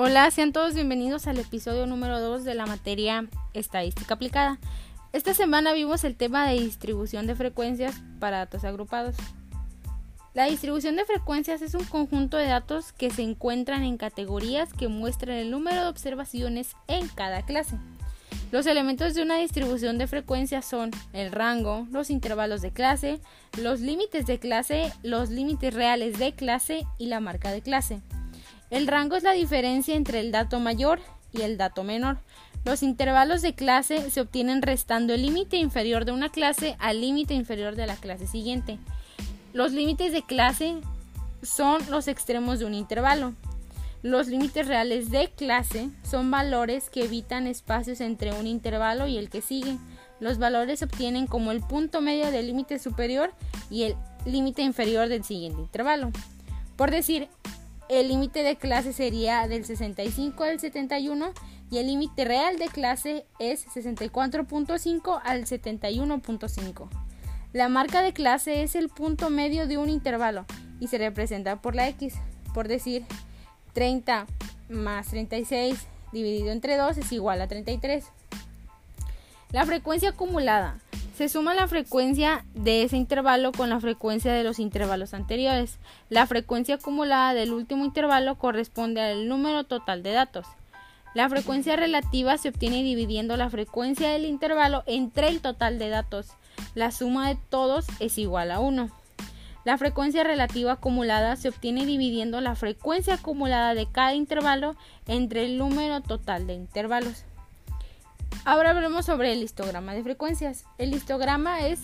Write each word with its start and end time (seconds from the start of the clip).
Hola, 0.00 0.30
sean 0.30 0.52
todos 0.52 0.74
bienvenidos 0.74 1.26
al 1.26 1.40
episodio 1.40 1.84
número 1.84 2.20
2 2.20 2.44
de 2.44 2.54
la 2.54 2.66
materia 2.66 3.26
Estadística 3.52 4.14
aplicada. 4.14 4.60
Esta 5.12 5.34
semana 5.34 5.72
vimos 5.72 6.04
el 6.04 6.14
tema 6.14 6.46
de 6.46 6.60
distribución 6.60 7.26
de 7.26 7.34
frecuencias 7.34 8.00
para 8.20 8.38
datos 8.38 8.62
agrupados. 8.62 9.16
La 10.34 10.44
distribución 10.44 10.94
de 10.94 11.04
frecuencias 11.04 11.62
es 11.62 11.74
un 11.74 11.82
conjunto 11.82 12.36
de 12.36 12.46
datos 12.46 12.92
que 12.92 13.10
se 13.10 13.22
encuentran 13.22 13.82
en 13.82 13.96
categorías 13.96 14.72
que 14.72 14.86
muestran 14.86 15.36
el 15.36 15.50
número 15.50 15.80
de 15.80 15.88
observaciones 15.88 16.76
en 16.86 17.08
cada 17.08 17.42
clase. 17.42 17.76
Los 18.52 18.66
elementos 18.66 19.14
de 19.14 19.22
una 19.22 19.38
distribución 19.38 19.98
de 19.98 20.06
frecuencias 20.06 20.64
son 20.64 20.92
el 21.12 21.32
rango, 21.32 21.88
los 21.90 22.10
intervalos 22.10 22.62
de 22.62 22.70
clase, 22.70 23.18
los 23.60 23.80
límites 23.80 24.26
de 24.26 24.38
clase, 24.38 24.92
los 25.02 25.30
límites 25.30 25.74
reales 25.74 26.20
de 26.20 26.34
clase 26.36 26.86
y 26.98 27.06
la 27.06 27.18
marca 27.18 27.50
de 27.50 27.62
clase. 27.62 28.00
El 28.70 28.86
rango 28.86 29.16
es 29.16 29.22
la 29.22 29.32
diferencia 29.32 29.94
entre 29.94 30.20
el 30.20 30.30
dato 30.30 30.60
mayor 30.60 31.00
y 31.32 31.42
el 31.42 31.56
dato 31.56 31.84
menor. 31.84 32.18
Los 32.64 32.82
intervalos 32.82 33.40
de 33.40 33.54
clase 33.54 34.10
se 34.10 34.20
obtienen 34.20 34.62
restando 34.62 35.14
el 35.14 35.22
límite 35.22 35.56
inferior 35.56 36.04
de 36.04 36.12
una 36.12 36.28
clase 36.28 36.76
al 36.78 37.00
límite 37.00 37.34
inferior 37.34 37.76
de 37.76 37.86
la 37.86 37.96
clase 37.96 38.26
siguiente. 38.26 38.78
Los 39.52 39.72
límites 39.72 40.12
de 40.12 40.22
clase 40.22 40.76
son 41.42 41.80
los 41.90 42.08
extremos 42.08 42.58
de 42.58 42.66
un 42.66 42.74
intervalo. 42.74 43.32
Los 44.02 44.28
límites 44.28 44.68
reales 44.68 45.10
de 45.10 45.30
clase 45.30 45.88
son 46.02 46.30
valores 46.30 46.90
que 46.90 47.04
evitan 47.04 47.46
espacios 47.46 48.00
entre 48.00 48.32
un 48.32 48.46
intervalo 48.46 49.06
y 49.06 49.16
el 49.16 49.30
que 49.30 49.40
sigue. 49.40 49.78
Los 50.20 50.38
valores 50.38 50.80
se 50.80 50.84
obtienen 50.84 51.26
como 51.26 51.52
el 51.52 51.62
punto 51.62 52.00
medio 52.00 52.30
del 52.30 52.46
límite 52.46 52.78
superior 52.78 53.32
y 53.70 53.84
el 53.84 53.96
límite 54.24 54.62
inferior 54.62 55.08
del 55.08 55.24
siguiente 55.24 55.60
intervalo. 55.60 56.10
Por 56.76 56.90
decir, 56.90 57.28
el 57.88 58.08
límite 58.08 58.42
de 58.42 58.56
clase 58.56 58.92
sería 58.92 59.48
del 59.48 59.64
65 59.64 60.44
al 60.44 60.60
71 60.60 61.32
y 61.70 61.78
el 61.78 61.86
límite 61.86 62.24
real 62.24 62.58
de 62.58 62.66
clase 62.66 63.26
es 63.38 63.66
64.5 63.66 65.20
al 65.24 65.44
71.5. 65.44 66.88
La 67.52 67.68
marca 67.68 68.02
de 68.02 68.12
clase 68.12 68.62
es 68.62 68.74
el 68.74 68.88
punto 68.88 69.30
medio 69.30 69.66
de 69.66 69.78
un 69.78 69.88
intervalo 69.88 70.44
y 70.80 70.88
se 70.88 70.98
representa 70.98 71.60
por 71.62 71.74
la 71.74 71.88
x. 71.88 72.14
Por 72.52 72.68
decir, 72.68 73.04
30 73.72 74.26
más 74.68 75.08
36 75.08 75.86
dividido 76.12 76.50
entre 76.50 76.76
2 76.76 76.98
es 76.98 77.12
igual 77.12 77.40
a 77.40 77.48
33. 77.48 78.04
La 79.50 79.64
frecuencia 79.64 80.10
acumulada 80.10 80.78
se 81.18 81.28
suma 81.28 81.52
la 81.52 81.66
frecuencia 81.66 82.44
de 82.54 82.84
ese 82.84 82.96
intervalo 82.96 83.50
con 83.50 83.70
la 83.70 83.80
frecuencia 83.80 84.32
de 84.32 84.44
los 84.44 84.60
intervalos 84.60 85.14
anteriores. 85.14 85.80
La 86.10 86.28
frecuencia 86.28 86.76
acumulada 86.76 87.34
del 87.34 87.52
último 87.52 87.84
intervalo 87.84 88.36
corresponde 88.36 89.00
al 89.00 89.26
número 89.26 89.64
total 89.64 90.04
de 90.04 90.12
datos. 90.12 90.46
La 91.14 91.28
frecuencia 91.28 91.74
relativa 91.74 92.38
se 92.38 92.50
obtiene 92.50 92.84
dividiendo 92.84 93.36
la 93.36 93.50
frecuencia 93.50 94.10
del 94.10 94.26
intervalo 94.26 94.84
entre 94.86 95.26
el 95.26 95.40
total 95.40 95.80
de 95.80 95.88
datos. 95.88 96.28
La 96.76 96.92
suma 96.92 97.30
de 97.30 97.38
todos 97.50 97.86
es 97.98 98.16
igual 98.16 98.52
a 98.52 98.60
1. 98.60 98.88
La 99.64 99.76
frecuencia 99.76 100.22
relativa 100.22 100.74
acumulada 100.74 101.34
se 101.34 101.48
obtiene 101.48 101.84
dividiendo 101.84 102.40
la 102.40 102.54
frecuencia 102.54 103.14
acumulada 103.14 103.74
de 103.74 103.90
cada 103.90 104.14
intervalo 104.14 104.76
entre 105.08 105.46
el 105.46 105.58
número 105.58 106.00
total 106.00 106.46
de 106.46 106.54
intervalos. 106.54 107.24
Ahora 108.48 108.70
hablemos 108.70 109.04
sobre 109.04 109.34
el 109.34 109.42
histograma 109.42 109.92
de 109.92 110.02
frecuencias. 110.02 110.64
El 110.78 110.94
histograma 110.94 111.66
es 111.66 111.80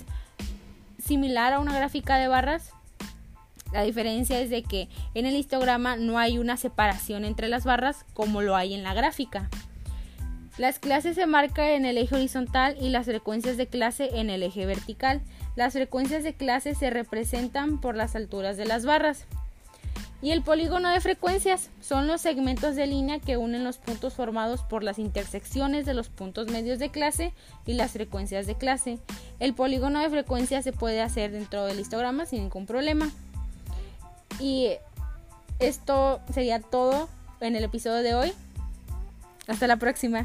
similar 0.99 1.53
a 1.53 1.61
una 1.61 1.77
gráfica 1.77 2.17
de 2.17 2.27
barras. 2.27 2.71
La 3.71 3.83
diferencia 3.83 4.41
es 4.41 4.49
de 4.49 4.63
que 4.63 4.89
en 5.13 5.27
el 5.27 5.37
histograma 5.37 5.97
no 5.97 6.19
hay 6.19 6.39
una 6.39 6.57
separación 6.57 7.27
entre 7.27 7.49
las 7.49 7.67
barras 7.67 8.07
como 8.15 8.41
lo 8.41 8.57
hay 8.57 8.73
en 8.73 8.83
la 8.83 8.95
gráfica. 8.95 9.51
Las 10.57 10.79
clases 10.79 11.17
se 11.17 11.27
marcan 11.27 11.67
en 11.67 11.85
el 11.85 11.99
eje 11.99 12.15
horizontal 12.15 12.79
y 12.81 12.89
las 12.89 13.05
frecuencias 13.05 13.59
de 13.59 13.67
clase 13.67 14.19
en 14.19 14.31
el 14.31 14.43
eje 14.43 14.65
vertical. 14.65 15.21
Las 15.57 15.75
frecuencias 15.75 16.25
de 16.25 16.33
clase 16.33 16.75
se 16.75 16.89
representan 16.89 17.79
por 17.79 17.95
las 17.95 18.17
alturas 18.17 18.57
de 18.57 18.65
las 18.65 18.87
barras. 18.87 19.27
Y 20.25 20.31
el 20.31 20.41
polígono 20.41 20.89
de 20.89 21.03
frecuencias 21.03 21.69
son 21.83 22.07
los 22.07 22.23
segmentos 22.23 22.77
de 22.77 22.87
línea 22.87 23.21
que 23.21 23.37
unen 23.37 23.63
los 23.63 23.77
puntos 23.77 24.15
formados 24.15 24.63
por 24.63 24.83
las 24.83 24.99
intersecciones 24.99 25.85
de 25.85 25.93
los 25.93 26.09
puntos 26.09 26.49
medios 26.49 26.79
de 26.79 26.91
clase 26.91 27.35
y 27.67 27.75
las 27.75 27.91
frecuencias 27.91 28.47
de 28.47 28.55
clase. 28.55 28.99
El 29.39 29.53
polígono 29.53 30.01
de 30.01 30.09
frecuencias 30.09 30.65
se 30.65 30.73
puede 30.73 31.03
hacer 31.03 31.31
dentro 31.31 31.67
del 31.67 31.79
histograma 31.79 32.25
sin 32.25 32.45
ningún 32.45 32.65
problema. 32.65 33.11
Y 34.41 34.71
esto 35.59 36.21
sería 36.33 36.59
todo 36.59 37.11
en 37.43 37.55
el 37.55 37.65
episodio 37.65 38.03
de 38.03 38.15
hoy. 38.15 38.33
Hasta 39.47 39.67
la 39.67 39.77
próxima. 39.77 40.25